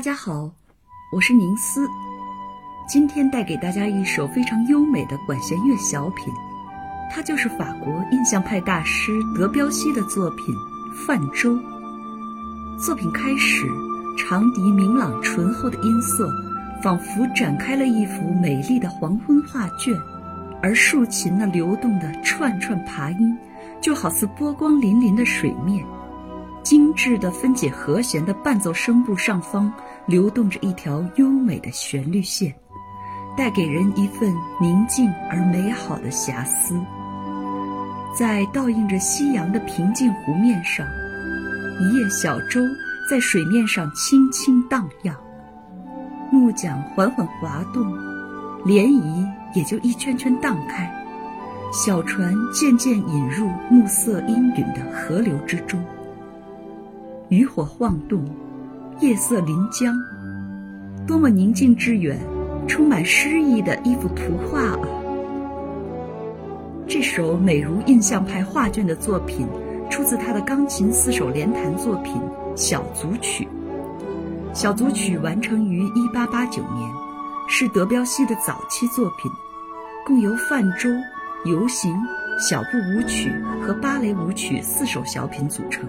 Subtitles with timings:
[0.00, 0.50] 大家好，
[1.12, 1.86] 我是宁思，
[2.88, 6.32] 今天带给大家一首非常优美的管弦乐小品，
[7.12, 10.54] 它就是法国印象派大师德彪西的作品
[11.06, 11.52] 《泛舟》。
[12.82, 13.66] 作品开始，
[14.16, 16.32] 长笛明朗醇厚的音色，
[16.82, 19.94] 仿佛展开了一幅美丽的黄昏画卷，
[20.62, 23.36] 而竖琴那流动的串串琶音，
[23.82, 25.84] 就好似波光粼粼的水面。
[26.62, 29.72] 精致的分解和弦的伴奏声部上方，
[30.06, 32.54] 流动着一条优美的旋律线，
[33.36, 36.78] 带给人一份宁静而美好的遐思。
[38.16, 40.86] 在倒映着夕阳的平静湖面上，
[41.80, 42.60] 一叶小舟
[43.08, 45.16] 在水面上轻轻荡漾，
[46.30, 47.82] 木桨缓缓滑动，
[48.64, 50.92] 涟漪也就一圈圈荡开，
[51.72, 55.82] 小船渐渐引入暮色阴云的河流之中。
[57.30, 58.24] 渔火晃动，
[58.98, 59.96] 夜色临江，
[61.06, 62.18] 多么宁静致远、
[62.66, 64.80] 充满诗意的一幅图画啊！
[66.88, 69.46] 这首美如印象派画卷的作品，
[69.88, 72.16] 出自他的钢琴四手联弹作品
[72.56, 73.44] 《小组曲》。
[74.52, 76.90] 小组曲完成于1889年，
[77.46, 79.30] 是德彪西的早期作品，
[80.04, 80.90] 共由泛舟、
[81.44, 81.96] 游行、
[82.40, 83.30] 小步舞曲
[83.62, 85.88] 和芭蕾舞曲四首小品组成。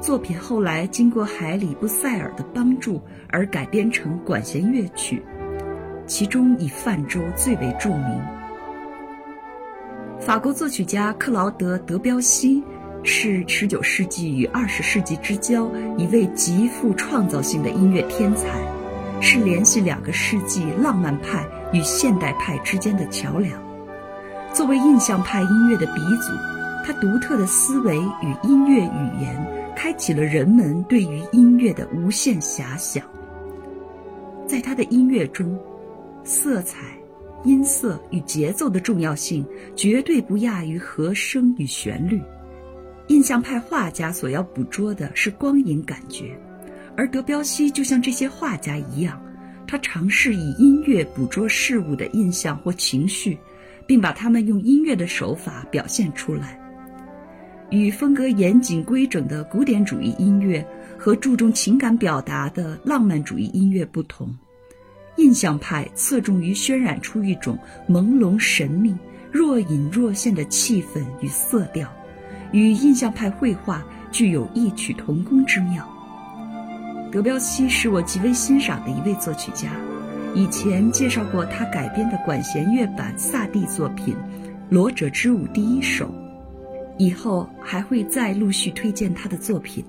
[0.00, 5.20] 作品后来经过海里布塞尔的帮助而改编成管弦乐曲，
[6.06, 8.20] 其中以《泛舟》最为著名。
[10.20, 12.62] 法国作曲家克劳德·德彪西
[13.02, 18.48] 是19世纪与20世纪之交一位极富创造性的音乐天才，
[19.20, 23.52] 是联系两个世纪浪漫派与现代派之间的桥梁。
[24.52, 26.32] 作为印象派音乐的鼻祖，
[26.86, 29.47] 他独特的思维与音乐语言。
[29.78, 33.04] 开启了人们对于音乐的无限遐想。
[34.44, 35.56] 在他的音乐中，
[36.24, 36.98] 色彩、
[37.44, 42.20] 音色与节奏的重要性绝对不亚于和声与旋律。
[43.06, 46.36] 印象派画家所要捕捉的是光影感觉，
[46.96, 49.22] 而德彪西就像这些画家一样，
[49.64, 53.38] 他尝试以音乐捕捉事物的印象或情绪，
[53.86, 56.58] 并把它们用音乐的手法表现出来。
[57.70, 64.34] 与风格严谨规整的古典主义音乐和注重情感表达的浪漫主义音乐不同，
[65.16, 67.58] 印象派侧重于渲染出一种
[67.88, 68.96] 朦胧神秘、
[69.30, 71.92] 若隐若现的气氛与色调，
[72.52, 75.86] 与印象派绘画具有异曲同工之妙。
[77.12, 79.72] 德彪西是我极为欣赏的一位作曲家，
[80.34, 84.14] 以前介绍过他改编的管弦乐版萨蒂作品
[84.70, 86.10] 《罗者之舞》第一首。
[86.98, 89.84] 以后还会再陆续推荐他的作品。